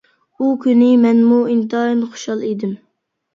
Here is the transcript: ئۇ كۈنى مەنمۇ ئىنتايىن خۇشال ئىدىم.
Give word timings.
ئۇ 0.37 0.45
كۈنى 0.63 0.87
مەنمۇ 1.03 1.37
ئىنتايىن 1.57 2.01
خۇشال 2.15 2.43
ئىدىم. 2.49 2.75